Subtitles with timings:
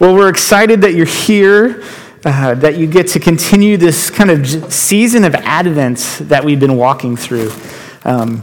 [0.00, 1.82] Well, we're excited that you're here,
[2.24, 6.76] uh, that you get to continue this kind of season of Advent that we've been
[6.76, 7.50] walking through.
[8.04, 8.42] Um,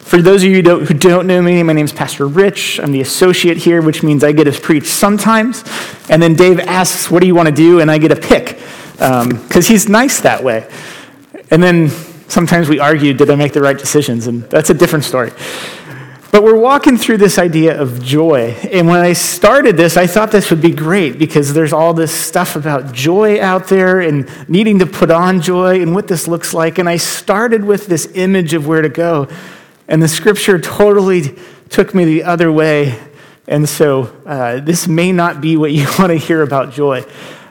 [0.00, 2.80] for those of you who don't, who don't know me, my name is Pastor Rich.
[2.80, 5.62] I'm the associate here, which means I get to preach sometimes.
[6.08, 7.78] And then Dave asks, What do you want to do?
[7.78, 8.58] And I get to pick,
[8.94, 10.68] because um, he's nice that way.
[11.52, 11.88] And then
[12.26, 14.26] sometimes we argue, Did I make the right decisions?
[14.26, 15.30] And that's a different story.
[16.32, 18.56] But we're walking through this idea of joy.
[18.72, 22.10] And when I started this, I thought this would be great because there's all this
[22.10, 26.54] stuff about joy out there and needing to put on joy and what this looks
[26.54, 26.78] like.
[26.78, 29.28] And I started with this image of where to go.
[29.88, 32.98] And the scripture totally took me the other way.
[33.46, 37.04] And so uh, this may not be what you want to hear about joy.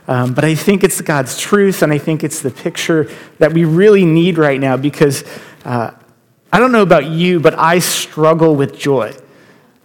[0.07, 3.63] Um, but I think it's God's truth, and I think it's the picture that we
[3.63, 5.23] really need right now because
[5.65, 5.91] uh,
[6.53, 9.15] I don't know about you, but I struggle with joy.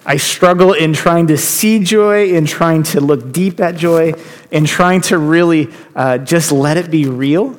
[0.04, 4.14] I struggle in trying to see joy, in trying to look deep at joy,
[4.50, 7.58] in trying to really uh, just let it be real.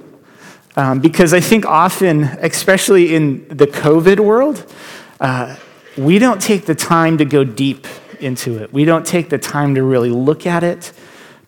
[0.75, 4.66] Um, because I think often, especially in the COVID world,
[5.19, 5.55] uh,
[5.97, 7.88] we don't take the time to go deep
[8.19, 8.71] into it.
[8.71, 10.92] We don't take the time to really look at it,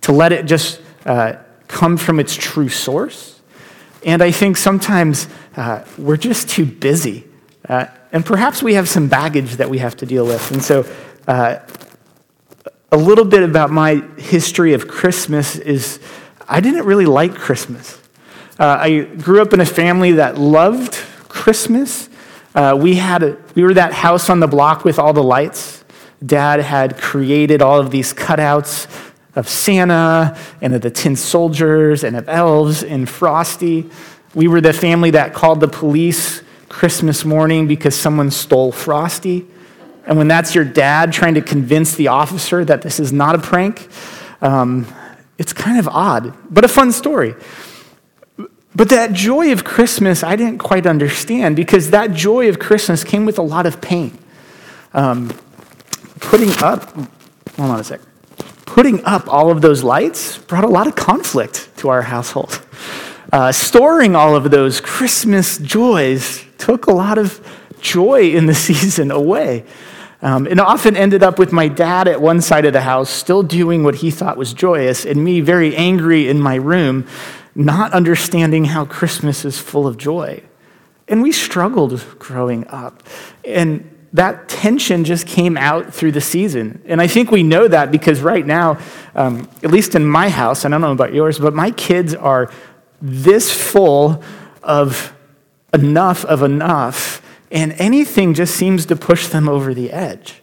[0.01, 1.33] to let it just uh,
[1.67, 3.39] come from its true source.
[4.05, 7.28] And I think sometimes uh, we're just too busy
[7.69, 10.51] uh, and perhaps we have some baggage that we have to deal with.
[10.51, 10.85] And so,
[11.27, 11.59] uh,
[12.91, 15.99] a little bit about my history of Christmas is
[16.47, 17.99] I didn't really like Christmas.
[18.57, 20.95] Uh, I grew up in a family that loved
[21.29, 22.09] Christmas.
[22.55, 25.85] Uh, we, had a, we were that house on the block with all the lights.
[26.25, 28.87] Dad had created all of these cutouts
[29.35, 33.89] of Santa and of the tin soldiers and of elves and Frosty.
[34.33, 36.41] We were the family that called the police
[36.79, 39.45] Christmas morning because someone stole Frosty.
[40.05, 43.37] And when that's your dad trying to convince the officer that this is not a
[43.37, 43.89] prank,
[44.41, 44.87] um,
[45.37, 47.35] it's kind of odd, but a fun story.
[48.73, 53.25] But that joy of Christmas, I didn't quite understand because that joy of Christmas came
[53.25, 54.17] with a lot of pain.
[54.93, 55.37] Um,
[56.21, 56.93] putting up,
[57.57, 57.99] hold on a sec,
[58.65, 62.65] putting up all of those lights brought a lot of conflict to our household.
[63.33, 67.41] Uh, storing all of those Christmas joys took a lot of
[67.81, 69.65] joy in the season away.
[70.21, 73.41] Um, and often ended up with my dad at one side of the house, still
[73.41, 77.07] doing what he thought was joyous, and me very angry in my room,
[77.55, 80.43] not understanding how Christmas is full of joy.
[81.07, 83.01] And we struggled growing up.
[83.45, 86.81] And that tension just came out through the season.
[86.85, 88.77] And I think we know that because right now,
[89.15, 92.13] um, at least in my house, and I don't know about yours, but my kids
[92.13, 92.51] are
[93.01, 94.21] this full
[94.63, 95.13] of
[95.73, 97.21] enough of enough,
[97.51, 100.41] and anything just seems to push them over the edge.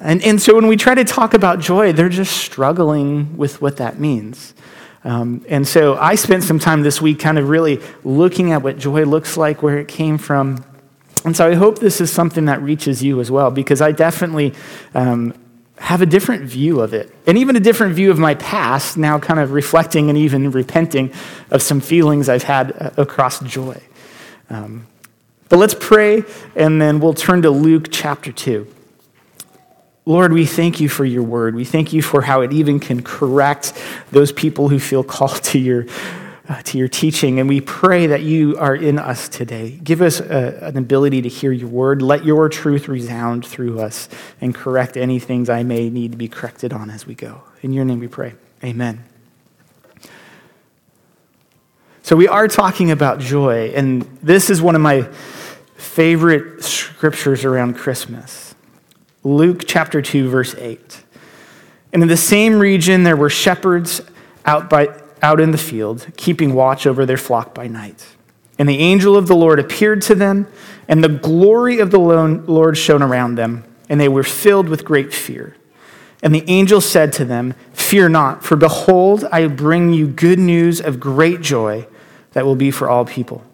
[0.00, 3.76] And, and so when we try to talk about joy, they're just struggling with what
[3.76, 4.54] that means.
[5.04, 8.78] Um, and so I spent some time this week kind of really looking at what
[8.78, 10.64] joy looks like, where it came from.
[11.24, 14.54] And so I hope this is something that reaches you as well, because I definitely
[14.94, 15.34] um,
[15.78, 19.18] have a different view of it, and even a different view of my past, now
[19.18, 21.12] kind of reflecting and even repenting
[21.50, 23.80] of some feelings I've had uh, across joy.
[24.52, 24.86] Um,
[25.48, 26.24] but let's pray,
[26.54, 28.66] and then we'll turn to Luke chapter 2.
[30.04, 31.54] Lord, we thank you for your word.
[31.54, 33.72] We thank you for how it even can correct
[34.10, 35.86] those people who feel called to your,
[36.48, 37.38] uh, to your teaching.
[37.38, 39.78] And we pray that you are in us today.
[39.82, 42.02] Give us a, an ability to hear your word.
[42.02, 44.08] Let your truth resound through us
[44.40, 47.42] and correct any things I may need to be corrected on as we go.
[47.62, 48.34] In your name we pray.
[48.64, 49.04] Amen.
[52.04, 55.02] So, we are talking about joy, and this is one of my
[55.76, 58.56] favorite scriptures around Christmas
[59.22, 61.04] Luke chapter 2, verse 8.
[61.92, 64.00] And in the same region, there were shepherds
[64.44, 64.88] out, by,
[65.22, 68.04] out in the field, keeping watch over their flock by night.
[68.58, 70.48] And the angel of the Lord appeared to them,
[70.88, 75.14] and the glory of the Lord shone around them, and they were filled with great
[75.14, 75.54] fear.
[76.20, 80.80] And the angel said to them, Fear not, for behold, I bring you good news
[80.80, 81.86] of great joy
[82.32, 83.44] that will be for all people.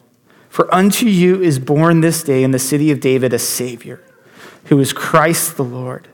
[0.48, 4.02] For unto you is born this day in the city of David a Savior,
[4.64, 6.08] who is Christ the Lord.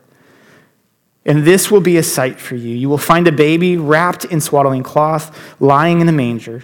[1.24, 2.74] And this will be a sight for you.
[2.74, 6.62] You will find a baby wrapped in swaddling cloth, lying in a manger.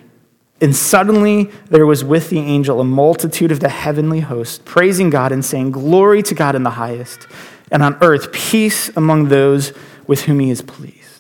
[0.61, 5.33] And suddenly there was with the angel a multitude of the heavenly host, praising God
[5.33, 7.27] and saying, Glory to God in the highest,
[7.71, 9.73] and on earth peace among those
[10.07, 11.20] with whom he is pleased.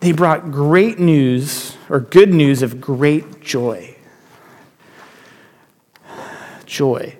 [0.00, 3.96] They brought great news or good news of great joy.
[6.66, 7.16] Joy.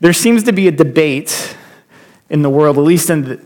[0.00, 1.56] There seems to be a debate
[2.28, 3.40] in the world, at least in the,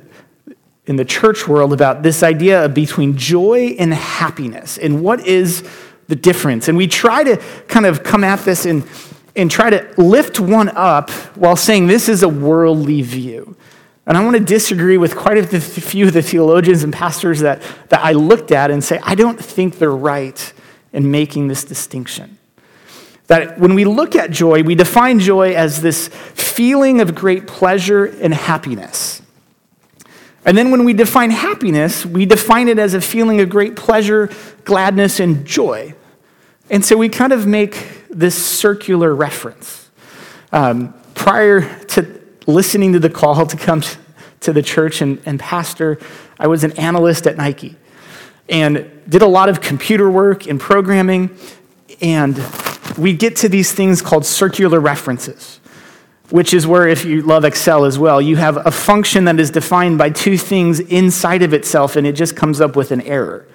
[0.86, 5.68] in the church world about this idea of between joy and happiness and what is
[6.08, 6.68] the difference.
[6.68, 7.36] And we try to
[7.68, 8.88] kind of come at this and,
[9.36, 13.56] and try to lift one up while saying this is a worldly view.
[14.08, 17.60] And I want to disagree with quite a few of the theologians and pastors that,
[17.90, 20.52] that I looked at and say, I don't think they're right
[20.94, 22.38] in making this distinction.
[23.26, 28.06] That when we look at joy, we define joy as this feeling of great pleasure
[28.06, 29.20] and happiness.
[30.46, 34.30] And then when we define happiness, we define it as a feeling of great pleasure,
[34.64, 35.92] gladness, and joy.
[36.70, 39.90] And so we kind of make this circular reference.
[40.50, 41.78] Um, prior
[42.48, 43.82] listening to the call to come
[44.40, 46.00] to the church and, and pastor,
[46.38, 47.76] I was an analyst at Nike
[48.48, 51.36] and did a lot of computer work and programming.
[52.00, 52.42] And
[52.96, 55.60] we get to these things called circular references,
[56.30, 59.50] which is where, if you love Excel as well, you have a function that is
[59.50, 63.46] defined by two things inside of itself, and it just comes up with an error.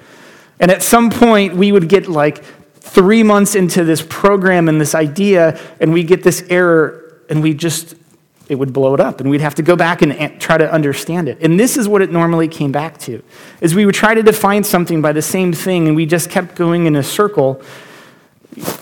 [0.59, 2.43] And at some point, we would get like
[2.75, 7.53] three months into this program and this idea, and we get this error, and we
[7.53, 7.95] just,
[8.49, 11.29] it would blow it up, and we'd have to go back and try to understand
[11.29, 11.39] it.
[11.41, 13.23] And this is what it normally came back to,
[13.61, 16.55] is we would try to define something by the same thing, and we just kept
[16.55, 17.61] going in a circle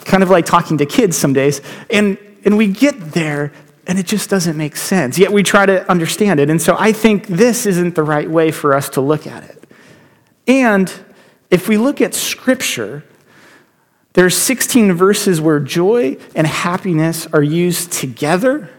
[0.05, 1.61] kind of like talking to kids some days.
[1.89, 3.51] And, and we get there
[3.87, 5.17] and it just doesn't make sense.
[5.17, 6.49] Yet we try to understand it.
[6.49, 9.63] And so I think this isn't the right way for us to look at it.
[10.47, 10.91] And
[11.49, 13.03] if we look at Scripture,
[14.13, 18.69] there's 16 verses where joy and happiness are used together.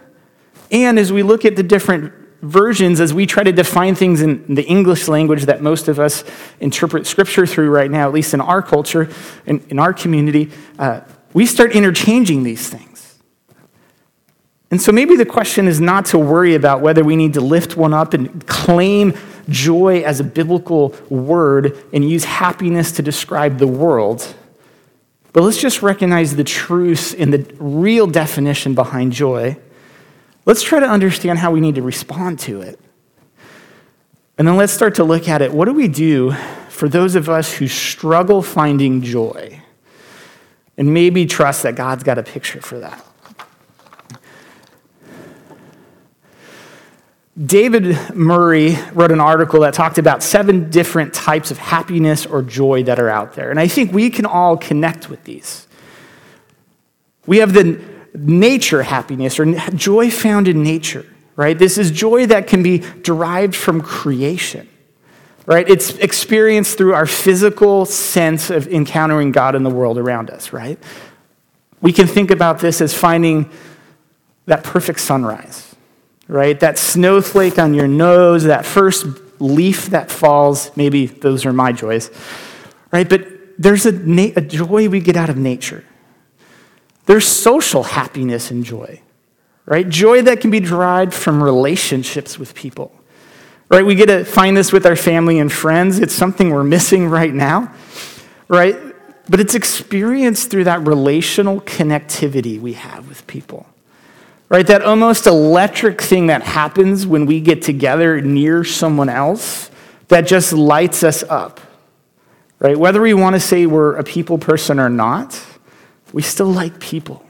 [0.72, 4.54] And as we look at the different versions as we try to define things in
[4.54, 6.24] the English language that most of us
[6.58, 9.08] interpret Scripture through right now, at least in our culture,
[9.46, 11.00] in, in our community, uh,
[11.32, 13.18] we start interchanging these things.
[14.72, 17.76] And so maybe the question is not to worry about whether we need to lift
[17.76, 19.14] one up and claim
[19.48, 24.34] joy as a biblical word and use happiness to describe the world.
[25.32, 29.58] But let's just recognize the truth in the real definition behind joy
[30.44, 32.80] Let's try to understand how we need to respond to it.
[34.38, 35.52] And then let's start to look at it.
[35.52, 36.32] What do we do
[36.68, 39.60] for those of us who struggle finding joy?
[40.76, 43.04] And maybe trust that God's got a picture for that.
[47.40, 52.82] David Murray wrote an article that talked about seven different types of happiness or joy
[52.82, 53.50] that are out there.
[53.50, 55.66] And I think we can all connect with these.
[57.26, 57.80] We have the
[58.14, 61.06] nature happiness or joy found in nature,
[61.36, 61.58] right?
[61.58, 64.68] This is joy that can be derived from creation,
[65.46, 65.68] right?
[65.68, 70.78] It's experienced through our physical sense of encountering God in the world around us, right?
[71.80, 73.50] We can think about this as finding
[74.46, 75.74] that perfect sunrise,
[76.28, 76.58] right?
[76.60, 79.06] That snowflake on your nose, that first
[79.40, 80.70] leaf that falls.
[80.76, 82.10] Maybe those are my joys,
[82.92, 83.08] right?
[83.08, 83.26] But
[83.58, 85.84] there's a, na- a joy we get out of nature.
[87.06, 89.00] There's social happiness and joy,
[89.66, 89.88] right?
[89.88, 92.92] Joy that can be derived from relationships with people,
[93.68, 93.84] right?
[93.84, 95.98] We get to find this with our family and friends.
[95.98, 97.74] It's something we're missing right now,
[98.48, 98.76] right?
[99.28, 103.66] But it's experienced through that relational connectivity we have with people,
[104.48, 104.66] right?
[104.66, 109.70] That almost electric thing that happens when we get together near someone else
[110.08, 111.60] that just lights us up,
[112.60, 112.76] right?
[112.76, 115.42] Whether we want to say we're a people person or not
[116.12, 117.24] we still like people.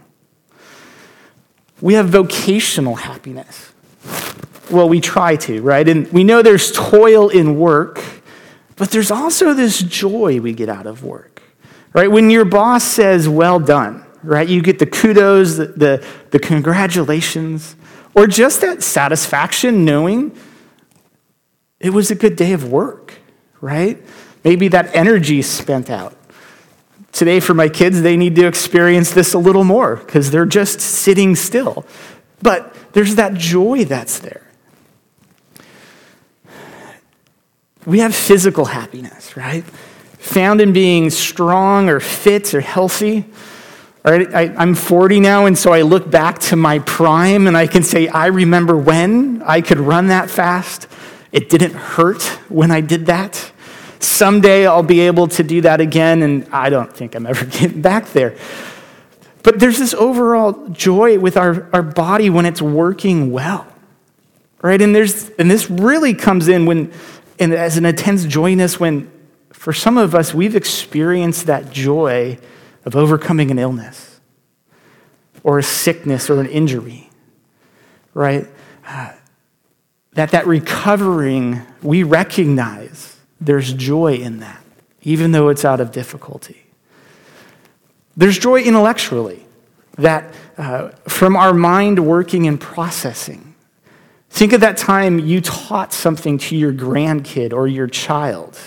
[1.80, 3.72] We have vocational happiness.
[4.70, 5.86] Well, we try to, right?
[5.86, 8.02] And we know there's toil in work,
[8.76, 11.42] but there's also this joy we get out of work,
[11.92, 12.10] right?
[12.10, 14.48] When your boss says, well done, right?
[14.48, 17.76] You get the kudos, the, the, the congratulations,
[18.14, 20.36] or just that satisfaction knowing
[21.80, 23.14] it was a good day of work,
[23.60, 24.00] right?
[24.44, 26.16] Maybe that energy spent out.
[27.12, 30.80] Today, for my kids, they need to experience this a little more because they're just
[30.80, 31.84] sitting still.
[32.40, 34.46] But there's that joy that's there.
[37.84, 39.64] We have physical happiness, right?
[40.18, 43.26] Found in being strong or fit or healthy.
[44.04, 44.34] Right?
[44.34, 47.84] I, I'm 40 now, and so I look back to my prime and I can
[47.84, 50.88] say, I remember when I could run that fast.
[51.30, 53.51] It didn't hurt when I did that.
[54.04, 57.82] Someday I'll be able to do that again, and I don't think I'm ever getting
[57.82, 58.36] back there.
[59.42, 63.66] But there's this overall joy with our, our body when it's working well.
[64.60, 64.80] Right?
[64.80, 66.92] And there's and this really comes in when
[67.40, 69.10] and as an intense joyness when
[69.52, 72.38] for some of us we've experienced that joy
[72.84, 74.20] of overcoming an illness
[75.42, 77.10] or a sickness or an injury.
[78.14, 78.46] Right?
[78.86, 79.12] Uh,
[80.12, 83.11] that that recovering, we recognize
[83.44, 84.62] there's joy in that,
[85.02, 86.62] even though it's out of difficulty.
[88.16, 89.44] There's joy intellectually,
[89.98, 93.54] that uh, from our mind working and processing.
[94.30, 98.58] Think of that time you taught something to your grandkid or your child,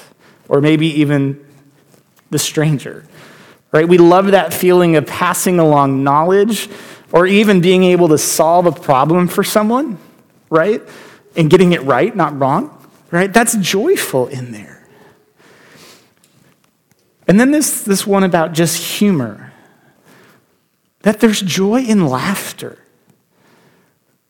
[0.48, 1.44] or maybe even
[2.30, 3.06] the stranger.
[3.72, 3.88] Right?
[3.88, 6.70] We love that feeling of passing along knowledge
[7.12, 9.98] or even being able to solve a problem for someone,
[10.50, 10.82] right?
[11.36, 13.32] And getting it right, not wrong, right?
[13.32, 14.88] That's joyful in there.
[17.28, 19.52] And then this, this one about just humor
[21.06, 22.80] that there's joy in laughter.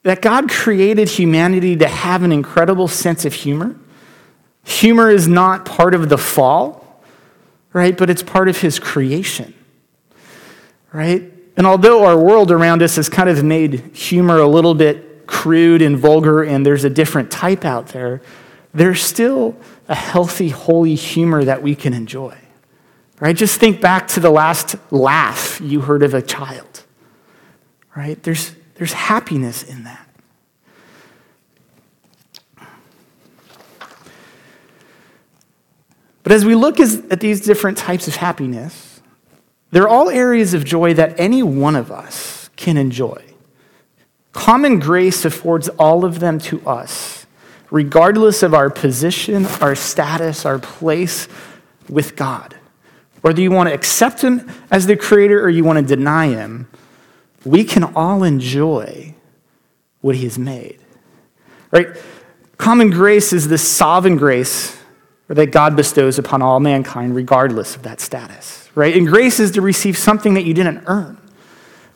[0.03, 3.77] That God created humanity to have an incredible sense of humor.
[4.65, 7.01] Humor is not part of the fall,
[7.71, 7.97] right?
[7.97, 9.53] But it's part of his creation,
[10.91, 11.23] right?
[11.55, 15.81] And although our world around us has kind of made humor a little bit crude
[15.81, 18.21] and vulgar, and there's a different type out there,
[18.75, 19.55] there's still
[19.87, 22.37] a healthy, holy humor that we can enjoy.
[23.19, 23.35] Right?
[23.35, 26.83] Just think back to the last laugh you heard of a child.
[27.95, 28.21] Right?
[28.21, 30.01] There's, there's happiness in that.
[36.23, 38.99] But as we look at these different types of happiness,
[39.71, 43.23] they're all areas of joy that any one of us can enjoy.
[44.31, 47.24] Common grace affords all of them to us,
[47.75, 51.27] regardless of our position, our status, our place
[51.89, 52.55] with God.
[53.19, 56.69] Whether you want to accept him as the creator or you want to deny him,
[57.43, 59.13] we can all enjoy
[59.99, 60.79] what he has made.
[61.69, 61.87] Right?
[62.57, 64.77] Common grace is the sovereign grace
[65.27, 68.69] that God bestows upon all mankind, regardless of that status.
[68.73, 68.95] Right?
[68.95, 71.17] And grace is to receive something that you didn't earn.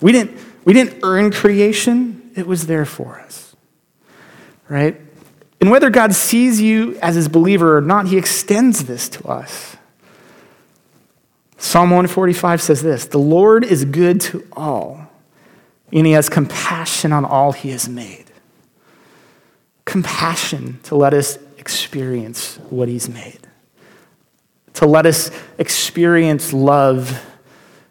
[0.02, 3.56] We didn't, we didn't earn creation, it was there for us.
[4.68, 5.00] Right?
[5.62, 9.76] And whether God sees you as his believer or not, he extends this to us.
[11.58, 15.10] Psalm 145 says this The Lord is good to all,
[15.92, 18.26] and he has compassion on all he has made.
[19.84, 23.40] Compassion to let us experience what he's made,
[24.76, 27.26] to let us experience love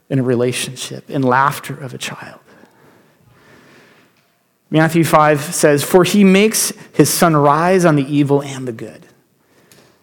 [0.09, 2.41] in a relationship, in laughter of a child.
[4.71, 9.07] Matthew 5 says, For he makes his sun rise on the evil and the good,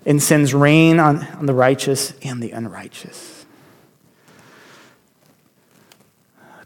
[0.06, 3.46] and sends rain on, on the righteous and the unrighteous.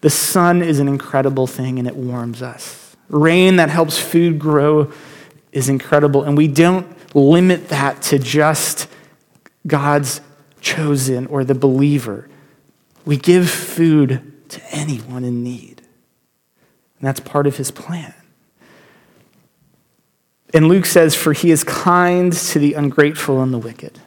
[0.01, 2.95] The sun is an incredible thing and it warms us.
[3.09, 4.91] Rain that helps food grow
[5.51, 8.87] is incredible, and we don't limit that to just
[9.65, 10.21] God's
[10.61, 12.29] chosen or the believer.
[13.05, 15.78] We give food to anyone in need,
[16.99, 18.13] and that's part of his plan.
[20.53, 23.99] And Luke says, For he is kind to the ungrateful and the wicked.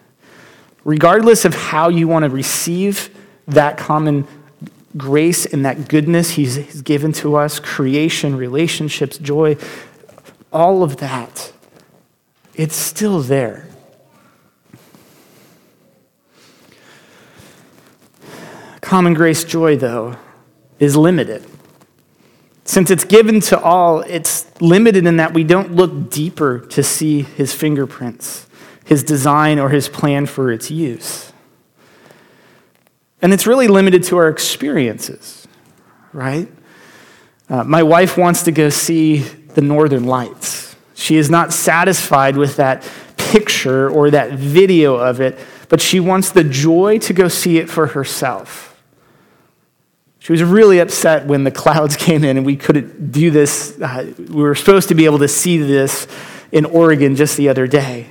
[0.84, 4.26] Regardless of how you want to receive that common
[4.96, 9.56] grace and that goodness He's given to us creation, relationships, joy
[10.52, 11.52] all of that
[12.54, 13.66] it's still there.
[18.82, 20.16] Common grace joy, though,
[20.78, 21.46] is limited.
[22.64, 27.22] Since it's given to all, it's limited in that we don't look deeper to see
[27.22, 28.46] his fingerprints,
[28.84, 31.32] his design, or his plan for its use.
[33.20, 35.46] And it's really limited to our experiences,
[36.12, 36.48] right?
[37.48, 40.74] Uh, my wife wants to go see the Northern Lights.
[40.94, 45.38] She is not satisfied with that picture or that video of it,
[45.68, 48.71] but she wants the joy to go see it for herself.
[50.22, 53.76] She was really upset when the clouds came in and we couldn't do this.
[53.80, 56.06] Uh, we were supposed to be able to see this
[56.52, 58.08] in Oregon just the other day.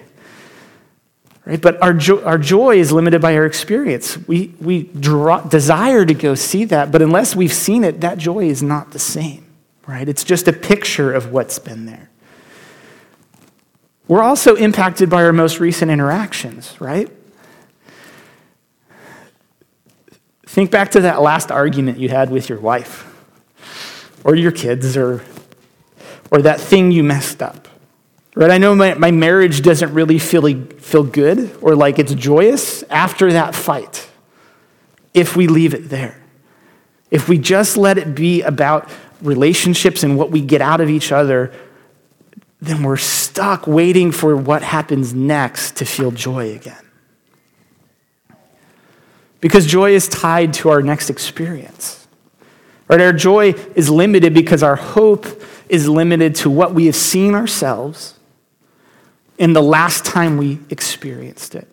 [1.46, 1.62] Right?
[1.62, 4.18] But our, jo- our joy is limited by our experience.
[4.27, 8.44] We, we draw, desire to go see that, but unless we've seen it, that joy
[8.44, 9.46] is not the same.
[9.88, 10.08] Right?
[10.10, 12.10] It's just a picture of what's been there.
[14.10, 17.10] We're also impacted by our most recent interactions, right?
[20.51, 23.08] Think back to that last argument you had with your wife
[24.25, 25.24] or your kids or,
[26.29, 27.70] or that thing you messed up.
[28.36, 28.51] Right?
[28.51, 33.31] I know my, my marriage doesn't really feel, feel good or like it's joyous after
[33.31, 34.10] that fight
[35.13, 36.22] if we leave it there.
[37.12, 38.89] If we just let it be about
[39.22, 41.53] relationships and what we get out of each other,
[42.60, 46.91] then we're stuck waiting for what happens next to feel joy again.
[49.42, 52.08] Because joy is tied to our next experience.
[52.88, 53.02] Right?
[53.02, 55.26] Our joy is limited because our hope
[55.68, 58.20] is limited to what we have seen ourselves
[59.38, 61.68] in the last time we experienced it.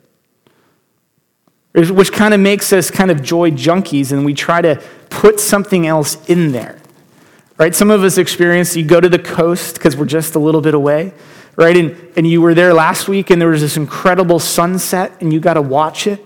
[1.75, 5.87] Which kind of makes us kind of joy junkies, and we try to put something
[5.87, 6.81] else in there.
[7.59, 7.75] Right?
[7.75, 10.75] Some of us experience you go to the coast because we're just a little bit
[10.75, 11.13] away,
[11.57, 11.77] right?
[11.77, 15.41] And, and you were there last week and there was this incredible sunset and you
[15.41, 16.25] got to watch it.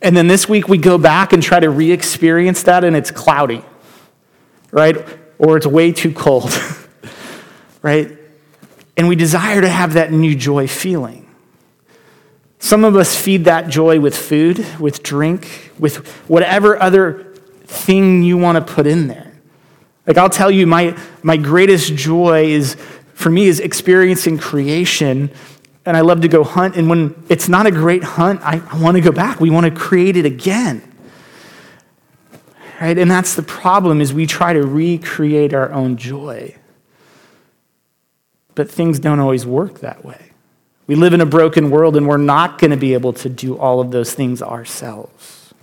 [0.00, 3.10] And then this week we go back and try to re experience that and it's
[3.10, 3.64] cloudy,
[4.70, 4.96] right?
[5.38, 6.52] Or it's way too cold,
[7.82, 8.16] right?
[8.96, 11.28] And we desire to have that new joy feeling.
[12.58, 18.36] Some of us feed that joy with food, with drink, with whatever other thing you
[18.36, 19.32] want to put in there.
[20.06, 22.76] Like I'll tell you, my, my greatest joy is,
[23.14, 25.30] for me, is experiencing creation.
[25.88, 26.76] And I love to go hunt.
[26.76, 29.40] And when it's not a great hunt, I, I want to go back.
[29.40, 30.82] We want to create it again.
[32.78, 32.98] Right?
[32.98, 36.54] And that's the problem is we try to recreate our own joy.
[38.54, 40.32] But things don't always work that way.
[40.86, 43.56] We live in a broken world and we're not going to be able to do
[43.56, 45.54] all of those things ourselves.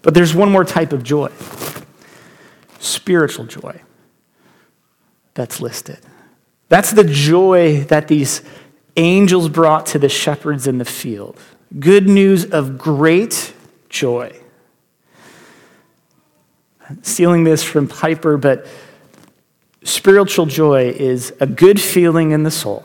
[0.00, 1.30] But there's one more type of joy
[2.78, 3.82] spiritual joy
[5.34, 5.98] that's listed.
[6.70, 8.42] That's the joy that these
[8.96, 11.38] angels brought to the shepherds in the field.
[11.78, 13.52] Good news of great
[13.88, 14.34] joy.
[17.02, 18.66] Stealing this from Piper, but
[19.84, 22.84] spiritual joy is a good feeling in the soul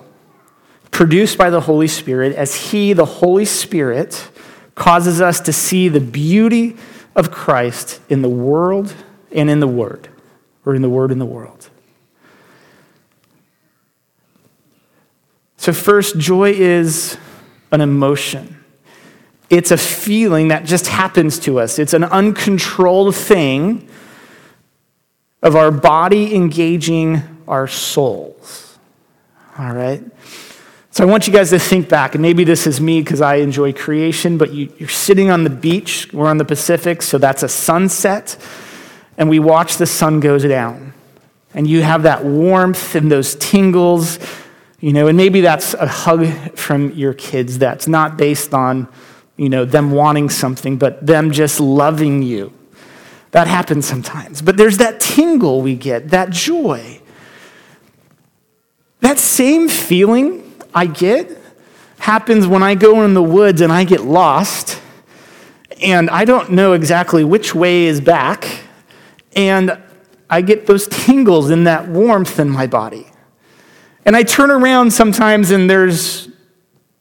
[0.96, 4.30] produced by the Holy Spirit as He, the Holy Spirit,
[4.76, 6.78] causes us to see the beauty
[7.16, 8.96] of Christ in the world
[9.32, 10.08] and in the Word,
[10.66, 11.70] or in the Word and the world.
[15.66, 17.18] So, first, joy is
[17.72, 18.64] an emotion.
[19.50, 21.80] It's a feeling that just happens to us.
[21.80, 23.90] It's an uncontrolled thing
[25.42, 28.78] of our body engaging our souls.
[29.58, 30.04] All right?
[30.92, 33.38] So I want you guys to think back, and maybe this is me because I
[33.38, 36.14] enjoy creation, but you, are sitting on the beach.
[36.14, 38.38] We're on the Pacific, so that's a sunset,
[39.18, 40.94] and we watch the sun goes down.
[41.56, 44.20] And you have that warmth and those tingles,
[44.80, 48.88] you know, and maybe that's a hug from your kids that's not based on,
[49.38, 52.54] you know, them wanting something, but them just loving you.
[53.32, 54.42] That happens sometimes.
[54.42, 57.02] But there's that tingle we get, that joy.
[59.02, 61.38] That same feeling I get
[62.00, 64.82] happens when I go in the woods and I get lost
[65.82, 68.62] and I don't know exactly which way is back
[69.36, 69.82] and
[70.30, 73.08] I get those tingles and that warmth in my body.
[74.06, 76.30] And I turn around sometimes and there's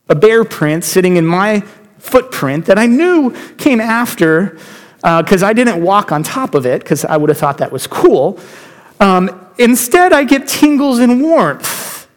[0.08, 1.60] a bear print sitting in my
[1.98, 4.58] footprint that I knew came after
[4.96, 7.72] because uh, I didn't walk on top of it because I would have thought that
[7.72, 8.38] was cool.
[9.00, 12.08] Um, instead, I get tingles and warmth.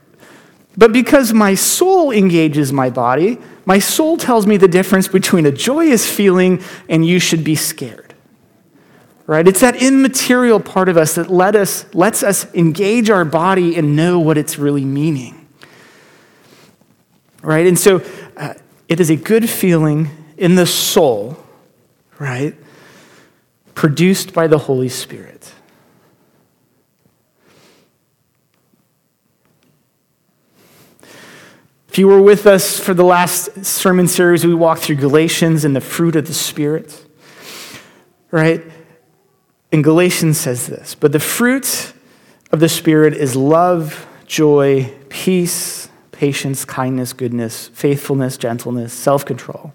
[0.77, 5.51] But because my soul engages my body, my soul tells me the difference between a
[5.51, 8.06] joyous feeling and you should be scared.
[9.27, 9.45] Right?
[9.45, 13.93] It's that immaterial part of us that let us, lets us engage our body and
[13.93, 15.45] know what it's really meaning.
[17.41, 17.67] Right?
[17.67, 18.01] And so
[18.37, 18.53] uh,
[18.87, 21.37] it is a good feeling in the soul,
[22.19, 22.55] right?
[23.75, 25.53] Produced by the Holy Spirit.
[31.89, 35.75] If you were with us for the last sermon series, we walked through Galatians and
[35.75, 37.03] the fruit of the Spirit,
[38.31, 38.63] right?
[39.71, 41.93] And Galatians says this But the fruit
[42.51, 49.73] of the Spirit is love, joy, peace, patience, kindness, goodness, faithfulness, gentleness, self control.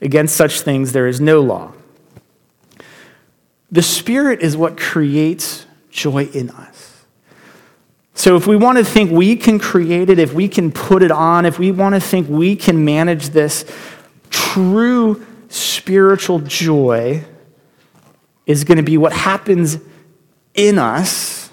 [0.00, 1.72] Against such things there is no law.
[3.70, 7.04] The Spirit is what creates joy in us.
[8.14, 11.10] So, if we want to think we can create it, if we can put it
[11.10, 13.64] on, if we want to think we can manage this,
[14.30, 17.24] true spiritual joy
[18.48, 19.78] is going to be what happens
[20.54, 21.50] in us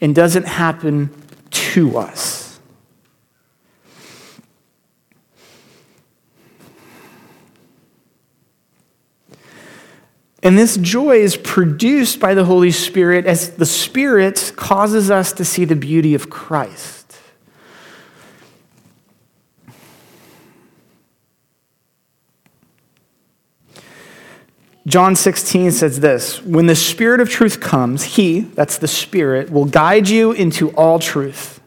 [0.00, 1.10] and doesn't happen
[1.50, 2.60] to us.
[10.42, 15.44] And this joy is produced by the Holy Spirit as the Spirit causes us to
[15.44, 16.97] see the beauty of Christ.
[24.88, 29.66] John 16 says this When the Spirit of truth comes, He, that's the Spirit, will
[29.66, 31.60] guide you into all truth.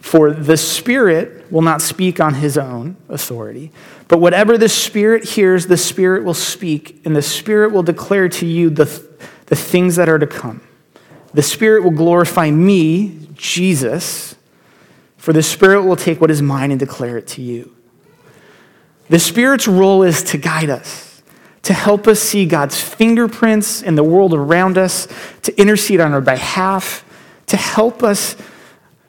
[0.00, 3.72] For the Spirit will not speak on His own authority
[4.08, 8.46] but whatever the Spirit hears, the Spirit will speak, and the Spirit will declare to
[8.46, 8.84] you the,
[9.46, 10.60] the things that are to come.
[11.34, 14.36] The Spirit will glorify me, Jesus,
[15.16, 17.74] for the Spirit will take what is mine and declare it to you.
[19.08, 21.05] The Spirit's role is to guide us,
[21.66, 25.08] to help us see God's fingerprints in the world around us,
[25.42, 27.04] to intercede on our behalf,
[27.46, 28.36] to help us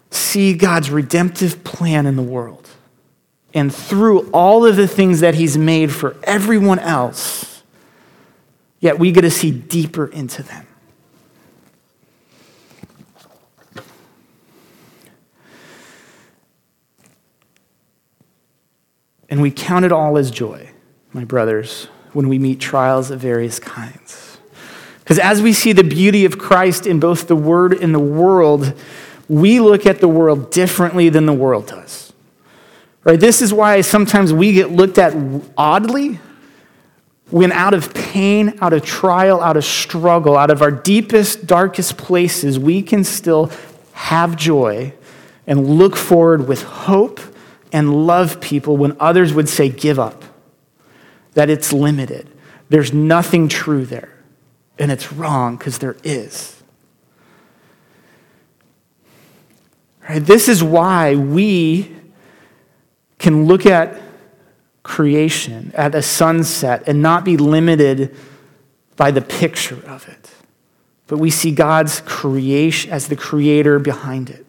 [0.09, 2.67] see God's redemptive plan in the world.
[3.53, 7.61] And through all of the things that He's made for everyone else,
[8.79, 10.65] yet we get to see deeper into them.
[19.29, 20.71] And we count it all as joy,
[21.13, 24.39] my brothers, when we meet trials of various kinds.
[25.01, 28.73] Because as we see the beauty of Christ in both the Word and the world,
[29.29, 32.11] we look at the world differently than the world does.
[33.03, 33.19] Right?
[33.19, 35.15] This is why sometimes we get looked at
[35.55, 36.19] oddly
[37.29, 41.97] when out of pain, out of trial, out of struggle, out of our deepest, darkest
[41.97, 43.51] places, we can still
[43.93, 44.91] have joy
[45.45, 47.19] and look forward with hope
[47.71, 50.23] and love people when others would say, give up,
[51.37, 52.27] that it's limited.
[52.69, 54.11] There's nothing true there.
[54.79, 56.63] And it's wrong because there is.
[60.09, 60.17] Right?
[60.17, 61.95] This is why we
[63.19, 64.01] can look at
[64.81, 68.15] creation, at a sunset, and not be limited
[68.95, 70.31] by the picture of it.
[71.05, 74.43] But we see God's creation as the creator behind it.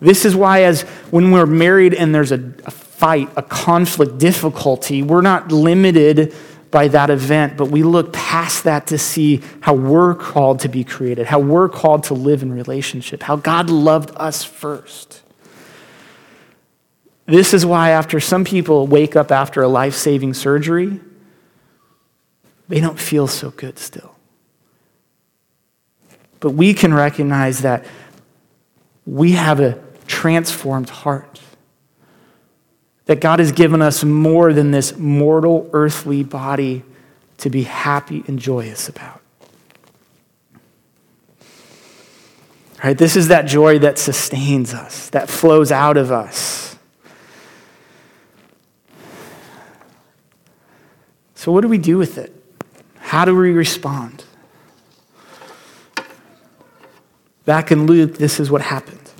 [0.00, 2.70] This is why, as when we're married and there's a, a
[3.04, 6.34] fight, a conflict, difficulty, we're not limited
[6.70, 10.82] by that event, but we look past that to see how we're called to be
[10.84, 15.20] created, how we're called to live in relationship, how God loved us first.
[17.26, 20.98] This is why, after some people wake up after a life saving surgery,
[22.68, 24.14] they don't feel so good still.
[26.40, 27.84] But we can recognize that
[29.04, 31.42] we have a transformed heart.
[33.06, 36.82] That God has given us more than this mortal earthly body
[37.38, 39.20] to be happy and joyous about.
[42.82, 42.96] Right?
[42.96, 46.76] This is that joy that sustains us, that flows out of us.
[51.34, 52.34] So, what do we do with it?
[52.98, 54.24] How do we respond?
[57.44, 59.10] Back in Luke, this is what happened.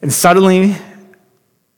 [0.00, 0.76] And suddenly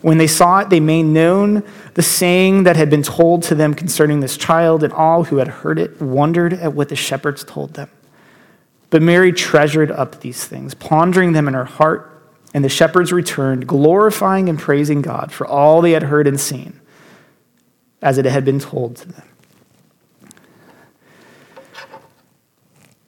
[0.00, 3.74] When they saw it, they made known the saying that had been told to them
[3.74, 7.74] concerning this child, and all who had heard it wondered at what the shepherds told
[7.74, 7.90] them.
[8.90, 12.14] But Mary treasured up these things, pondering them in her heart.
[12.54, 16.80] And the shepherds returned, glorifying and praising God for all they had heard and seen,
[18.00, 19.22] as it had been told to them.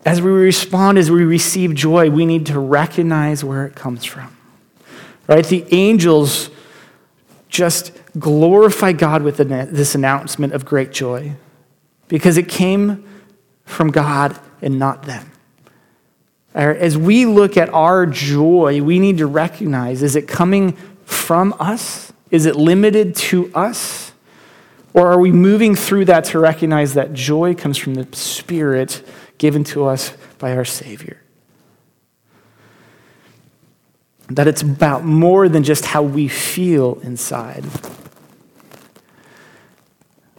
[0.05, 4.37] As we respond, as we receive joy, we need to recognize where it comes from.
[5.27, 5.45] Right?
[5.45, 6.51] The angels
[7.51, 11.33] just glorify God with this announcement of great joy
[12.09, 13.05] because it came
[13.65, 15.31] from God and not them.
[16.55, 20.73] Er, as we look at our joy, we need to recognize is it coming
[21.05, 22.13] from us?
[22.31, 24.13] Is it limited to us?
[24.93, 29.07] Or are we moving through that to recognize that joy comes from the Spirit
[29.39, 31.21] given to us by our Savior?
[34.31, 37.65] That it's about more than just how we feel inside.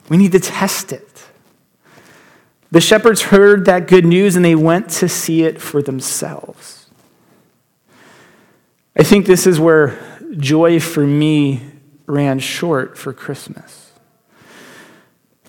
[0.09, 1.07] We need to test it.
[2.71, 6.89] The shepherds heard that good news and they went to see it for themselves.
[8.95, 9.99] I think this is where
[10.37, 11.61] joy for me
[12.07, 13.91] ran short for Christmas.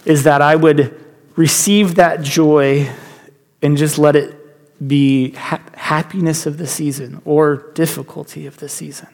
[0.05, 1.00] Is that I would
[1.37, 2.90] receive that joy
[3.62, 4.37] and just let it
[4.87, 5.35] be
[5.92, 9.09] happiness of the season or difficulty of the season.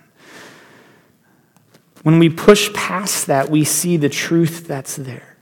[2.04, 5.36] When we push past that, we see the truth that's there.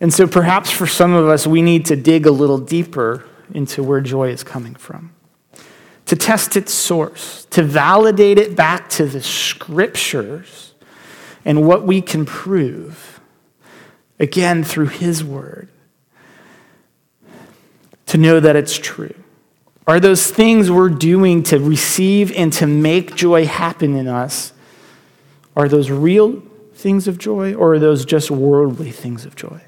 [0.00, 3.84] And so perhaps for some of us, we need to dig a little deeper into
[3.84, 5.12] where joy is coming from,
[6.06, 10.74] to test its source, to validate it back to the scriptures
[11.44, 13.20] and what we can prove,
[14.18, 15.68] again, through His word
[18.12, 19.14] to know that it's true?
[19.86, 24.52] Are those things we're doing to receive and to make joy happen in us,
[25.56, 26.42] are those real
[26.74, 29.62] things of joy, or are those just worldly things of joy?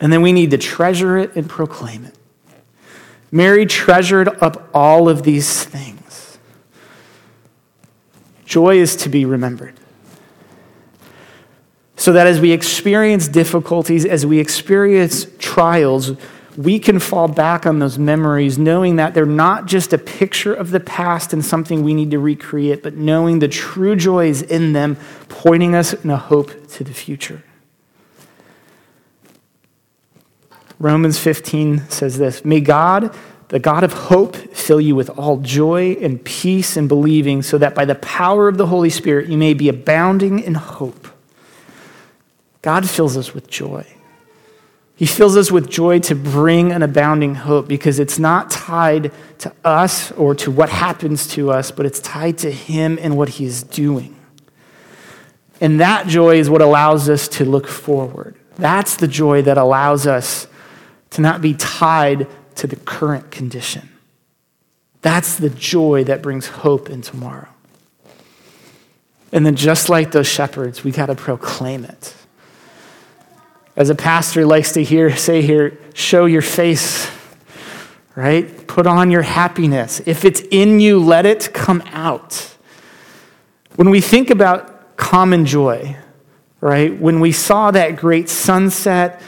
[0.00, 2.18] And then we need to treasure it and proclaim it.
[3.30, 6.38] Mary treasured up all of these things.
[8.44, 9.78] Joy is to be remembered.
[12.02, 16.10] So that as we experience difficulties, as we experience trials,
[16.56, 20.72] we can fall back on those memories knowing that they're not just a picture of
[20.72, 24.96] the past and something we need to recreate, but knowing the true joys in them,
[25.28, 27.44] pointing us in a hope to the future.
[30.80, 35.92] Romans 15 says this May God, the God of hope, fill you with all joy
[36.00, 39.54] and peace in believing, so that by the power of the Holy Spirit you may
[39.54, 41.01] be abounding in hope.
[42.62, 43.84] God fills us with joy.
[44.94, 49.52] He fills us with joy to bring an abounding hope because it's not tied to
[49.64, 53.64] us or to what happens to us, but it's tied to Him and what He's
[53.64, 54.16] doing.
[55.60, 58.36] And that joy is what allows us to look forward.
[58.56, 60.46] That's the joy that allows us
[61.10, 63.88] to not be tied to the current condition.
[65.00, 67.48] That's the joy that brings hope in tomorrow.
[69.32, 72.14] And then, just like those shepherds, we got to proclaim it.
[73.74, 77.10] As a pastor likes to hear say here, show your face,
[78.14, 78.66] right?
[78.66, 80.00] Put on your happiness.
[80.04, 82.54] If it's in you, let it come out.
[83.76, 85.96] When we think about common joy,
[86.60, 86.98] right?
[86.98, 89.22] When we saw that great sunset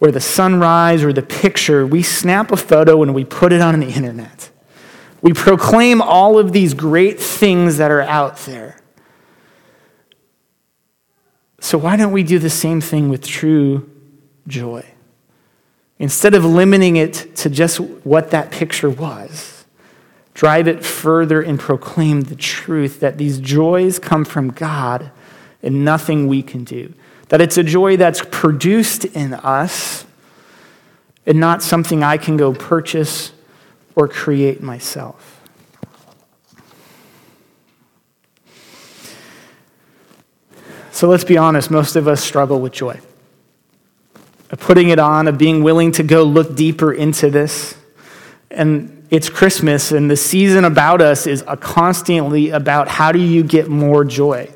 [0.00, 3.78] or the sunrise or the picture, we snap a photo and we put it on
[3.80, 4.50] the internet.
[5.20, 8.73] We proclaim all of these great things that are out there.
[11.64, 13.90] So, why don't we do the same thing with true
[14.46, 14.84] joy?
[15.98, 19.64] Instead of limiting it to just what that picture was,
[20.34, 25.10] drive it further and proclaim the truth that these joys come from God
[25.62, 26.92] and nothing we can do.
[27.30, 30.04] That it's a joy that's produced in us
[31.24, 33.32] and not something I can go purchase
[33.96, 35.33] or create myself.
[40.94, 43.00] So let's be honest, most of us struggle with joy.
[44.50, 47.76] Of putting it on, of being willing to go look deeper into this.
[48.48, 53.68] And it's Christmas, and the season about us is constantly about how do you get
[53.68, 54.54] more joy?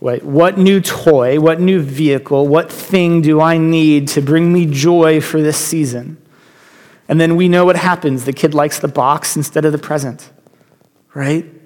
[0.00, 4.66] What, what new toy, what new vehicle, what thing do I need to bring me
[4.66, 6.20] joy for this season?
[7.06, 8.24] And then we know what happens.
[8.24, 10.30] The kid likes the box instead of the present,
[11.14, 11.61] right?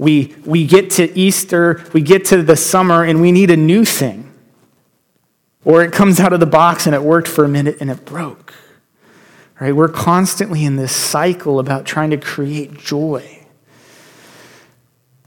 [0.00, 3.84] We, we get to Easter, we get to the summer, and we need a new
[3.84, 4.32] thing.
[5.62, 8.06] Or it comes out of the box and it worked for a minute and it
[8.06, 8.54] broke.
[9.60, 9.76] Right?
[9.76, 13.46] We're constantly in this cycle about trying to create joy.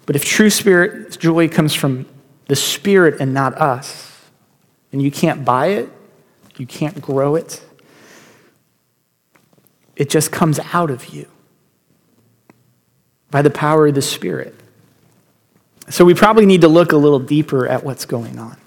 [0.08, 2.08] But if true spirit joy comes from
[2.48, 4.22] the Spirit and not us,
[4.92, 5.88] and you can't buy it,
[6.58, 7.64] you can't grow it,
[9.96, 11.28] it just comes out of you
[13.30, 14.63] by the power of the Spirit.
[15.90, 18.58] So we probably need to look a little deeper at what's going on.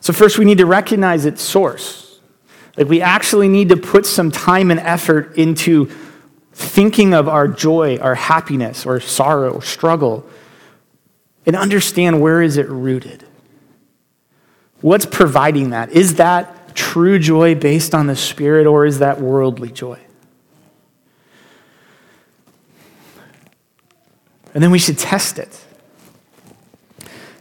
[0.00, 2.20] So, first, we need to recognize its source.
[2.76, 5.90] Like, we actually need to put some time and effort into
[6.52, 10.28] thinking of our joy, our happiness, or sorrow, or struggle,
[11.46, 13.24] and understand where is it rooted?
[14.80, 15.92] What's providing that?
[15.92, 20.00] Is that true joy based on the Spirit, or is that worldly joy?
[24.54, 25.64] And then we should test it.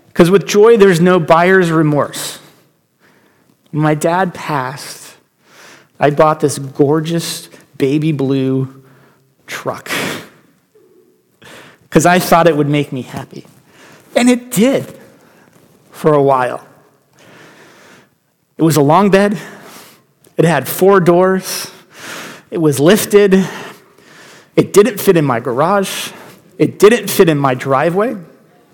[0.08, 2.39] Because with joy, there's no buyer's remorse.
[3.71, 5.15] When my dad passed,
[6.00, 8.84] I bought this gorgeous baby blue
[9.47, 9.89] truck
[11.84, 13.45] because I thought it would make me happy.
[14.15, 15.00] And it did
[15.91, 16.67] for a while.
[18.58, 19.39] It was a long bed,
[20.38, 21.71] it had four doors,
[22.52, 23.47] it was lifted,
[24.56, 26.12] it didn't fit in my garage.
[26.62, 28.15] It didn't fit in my driveway.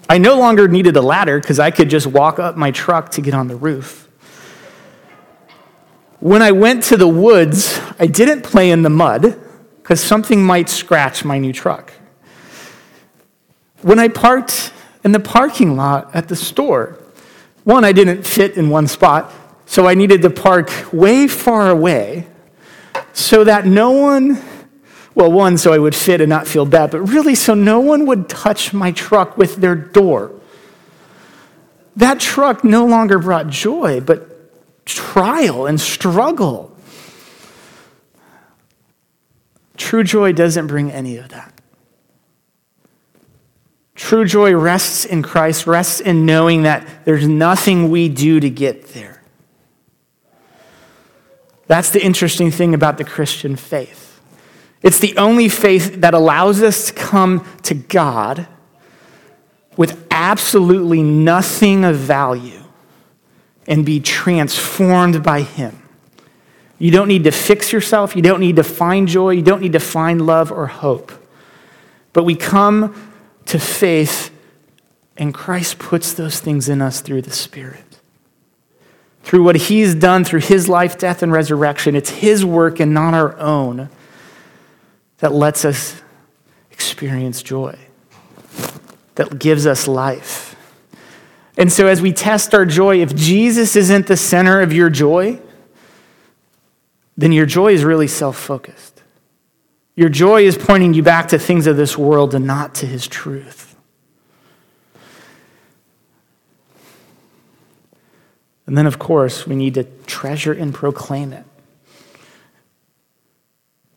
[0.10, 3.22] I no longer needed a ladder because I could just walk up my truck to
[3.22, 4.10] get on the roof.
[6.20, 9.42] When I went to the woods, I didn't play in the mud
[9.78, 11.94] because something might scratch my new truck.
[13.84, 14.74] When I parked
[15.06, 17.00] in the parking lot at the store,
[17.64, 19.32] one, I didn't fit in one spot,
[19.66, 22.28] so I needed to park way far away
[23.14, 24.44] so that no one
[25.18, 28.06] well, one, so I would fit and not feel bad, but really so no one
[28.06, 30.32] would touch my truck with their door.
[31.96, 36.72] That truck no longer brought joy, but trial and struggle.
[39.76, 41.62] True joy doesn't bring any of that.
[43.96, 48.90] True joy rests in Christ, rests in knowing that there's nothing we do to get
[48.90, 49.24] there.
[51.66, 54.07] That's the interesting thing about the Christian faith.
[54.82, 58.48] It's the only faith that allows us to come to God
[59.76, 62.64] with absolutely nothing of value
[63.68, 65.82] and be transformed by Him.
[66.80, 68.16] You don't need to fix yourself.
[68.16, 69.32] You don't need to find joy.
[69.32, 71.12] You don't need to find love or hope.
[72.14, 73.14] But we come
[73.46, 74.32] to faith,
[75.18, 78.00] and Christ puts those things in us through the Spirit.
[79.24, 81.96] Through what He's done through His life, death, and resurrection.
[81.96, 83.90] It's His work and not our own
[85.20, 86.02] that lets us
[86.72, 87.78] experience joy,
[89.16, 90.56] that gives us life.
[91.58, 95.40] And so, as we test our joy, if Jesus isn't the center of your joy,
[97.18, 99.02] then your joy is really self focused.
[99.96, 103.08] Your joy is pointing you back to things of this world and not to his
[103.08, 103.76] truth.
[108.68, 111.46] And then, of course, we need to treasure and proclaim it.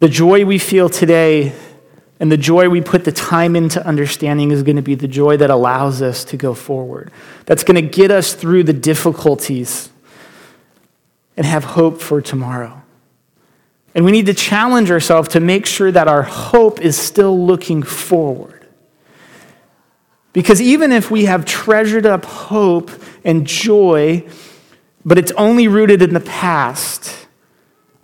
[0.00, 1.52] The joy we feel today
[2.18, 5.36] and the joy we put the time into understanding is going to be the joy
[5.36, 7.10] that allows us to go forward.
[7.46, 9.90] That's going to get us through the difficulties
[11.36, 12.82] and have hope for tomorrow.
[13.94, 17.82] And we need to challenge ourselves to make sure that our hope is still looking
[17.82, 18.66] forward.
[20.32, 22.90] Because even if we have treasured up hope
[23.24, 24.26] and joy,
[25.04, 27.19] but it's only rooted in the past,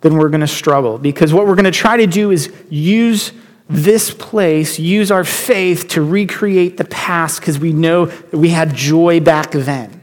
[0.01, 0.97] then we're going to struggle.
[0.97, 3.31] Because what we're going to try to do is use
[3.69, 8.73] this place, use our faith to recreate the past because we know that we had
[8.73, 10.01] joy back then.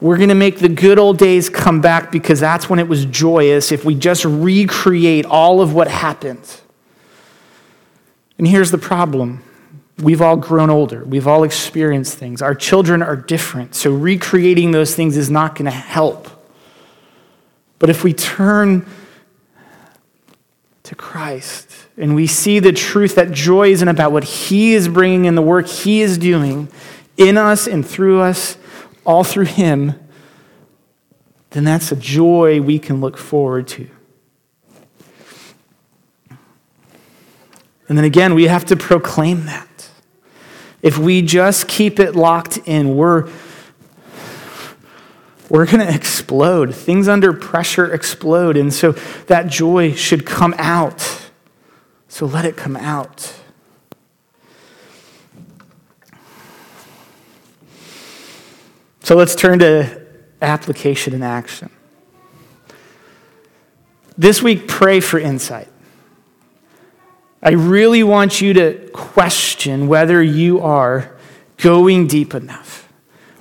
[0.00, 3.04] We're going to make the good old days come back because that's when it was
[3.06, 6.60] joyous if we just recreate all of what happened.
[8.36, 9.42] And here's the problem
[9.98, 12.42] we've all grown older, we've all experienced things.
[12.42, 16.28] Our children are different, so recreating those things is not going to help.
[17.84, 18.86] But if we turn
[20.84, 25.26] to Christ and we see the truth that joy isn't about what He is bringing
[25.26, 26.68] in the work He is doing
[27.18, 28.56] in us and through us
[29.04, 30.00] all through Him,
[31.50, 33.86] then that's a joy we can look forward to.
[37.86, 39.90] And then again, we have to proclaim that.
[40.80, 43.28] If we just keep it locked in, we're,
[45.50, 46.74] we're going to explode.
[46.74, 48.56] Things under pressure explode.
[48.56, 48.92] And so
[49.26, 51.30] that joy should come out.
[52.08, 53.34] So let it come out.
[59.02, 60.00] So let's turn to
[60.40, 61.70] application and action.
[64.16, 65.68] This week, pray for insight.
[67.42, 71.14] I really want you to question whether you are
[71.58, 72.83] going deep enough.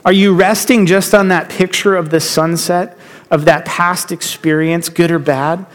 [0.06, 2.98] Are you resting just on that picture of the sunset,
[3.32, 5.66] of that past experience, good or bad?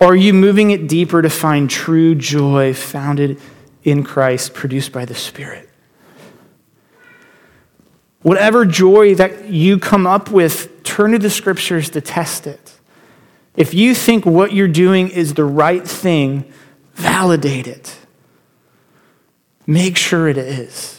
[0.00, 3.40] Or are you moving it deeper to find true joy founded
[3.84, 5.68] in Christ, produced by the Spirit?
[8.22, 12.78] Whatever joy that you come up with, turn to the scriptures to test it.
[13.56, 16.52] If you think what you're doing is the right thing,
[16.94, 17.96] validate it.
[19.66, 20.97] Make sure it is.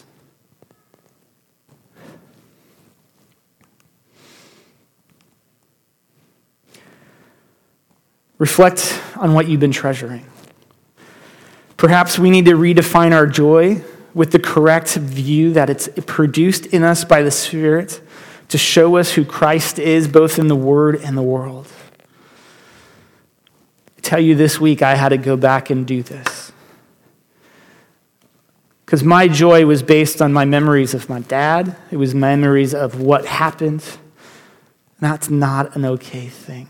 [8.40, 10.26] Reflect on what you've been treasuring.
[11.78, 16.84] Perhaps we need to redefine our joy with the correct view that it's produced in
[16.84, 18.02] us by the Spirit
[18.48, 21.68] to show us who Christ is, both in the Word and the world.
[23.98, 26.52] I tell you this week, I had to go back and do this.
[28.86, 33.00] Because my joy was based on my memories of my dad, it was memories of
[33.00, 33.86] what happened.
[35.00, 36.70] That's not an okay thing.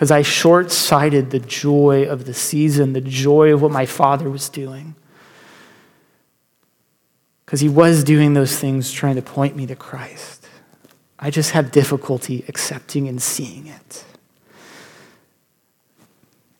[0.00, 4.30] Because I short sighted the joy of the season, the joy of what my father
[4.30, 4.94] was doing
[7.50, 10.46] because he was doing those things trying to point me to Christ.
[11.18, 14.04] I just have difficulty accepting and seeing it.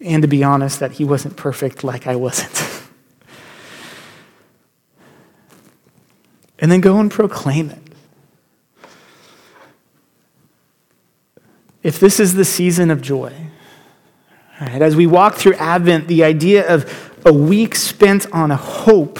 [0.00, 2.58] And to be honest, that he wasn't perfect like I wasn't.
[6.58, 7.89] and then go and proclaim it.
[11.82, 13.32] If this is the season of joy,
[14.60, 19.18] right, as we walk through Advent, the idea of a week spent on a hope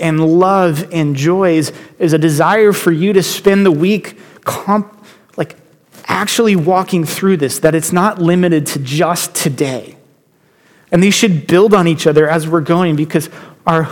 [0.00, 5.04] and love and joys is a desire for you to spend the week comp-
[5.36, 5.56] like
[6.04, 9.96] actually walking through this, that it's not limited to just today.
[10.92, 13.28] And these should build on each other as we're going because
[13.66, 13.84] our,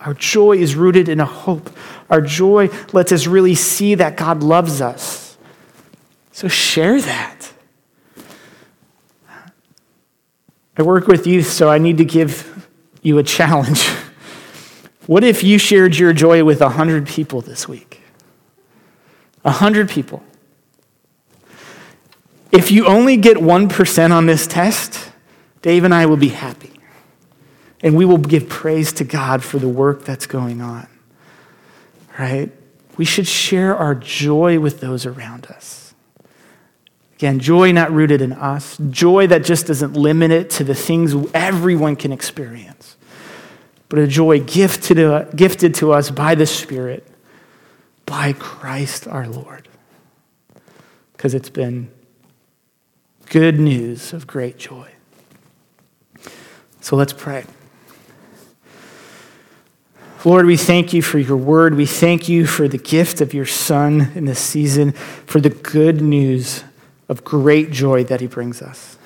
[0.00, 1.68] Our joy is rooted in a hope.
[2.08, 5.29] Our joy lets us really see that God loves us.
[6.40, 7.52] So share that.
[10.74, 12.66] I work with youth, so I need to give
[13.02, 13.86] you a challenge.
[15.06, 18.00] What if you shared your joy with 100 people this week?
[19.42, 20.22] 100 people.
[22.52, 25.10] If you only get 1% on this test,
[25.62, 26.72] Dave and I will be happy.
[27.82, 30.86] And we will give praise to God for the work that's going on.
[32.16, 32.52] Right?
[32.96, 35.89] We should share our joy with those around us.
[37.20, 41.14] Again, joy not rooted in us, joy that just doesn't limit it to the things
[41.32, 42.96] everyone can experience
[43.90, 47.06] but a joy gifted to, gifted to us by the Spirit,
[48.06, 49.68] by Christ our Lord.
[51.12, 51.90] Because it's been
[53.26, 54.92] good news of great joy.
[56.80, 57.44] So let's pray.
[60.24, 61.74] Lord, we thank you for your word.
[61.74, 66.00] We thank you for the gift of your Son in this season, for the good
[66.00, 66.62] news
[67.10, 68.96] of great joy that he brings us.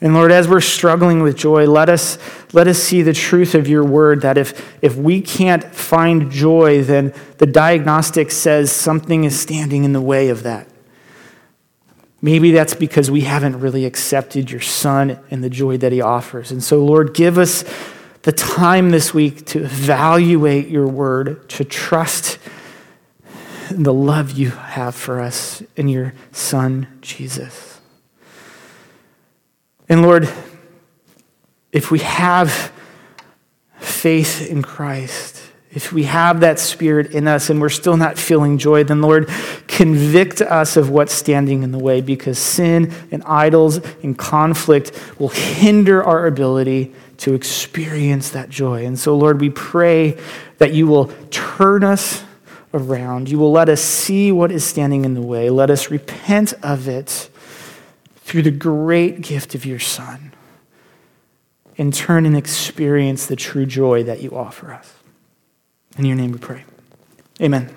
[0.00, 2.18] And Lord, as we're struggling with joy, let us,
[2.52, 6.82] let us see the truth of your word that if, if we can't find joy,
[6.82, 10.66] then the diagnostic says something is standing in the way of that.
[12.20, 16.50] Maybe that's because we haven't really accepted your son and the joy that he offers.
[16.50, 17.64] And so, Lord, give us
[18.22, 22.38] the time this week to evaluate your word, to trust
[23.82, 27.80] the love you have for us in your son, Jesus.
[29.88, 30.28] And Lord,
[31.72, 32.72] if we have
[33.78, 38.58] faith in Christ, if we have that spirit in us and we're still not feeling
[38.58, 39.28] joy, then Lord,
[39.66, 45.30] convict us of what's standing in the way because sin and idols and conflict will
[45.30, 48.86] hinder our ability to experience that joy.
[48.86, 50.16] And so, Lord, we pray
[50.58, 52.22] that you will turn us
[52.74, 53.30] around.
[53.30, 55.48] You will let us see what is standing in the way.
[55.48, 57.30] Let us repent of it
[58.16, 60.32] through the great gift of your Son
[61.78, 64.92] and turn and experience the true joy that you offer us.
[65.96, 66.64] In your name we pray.
[67.40, 67.72] Amen.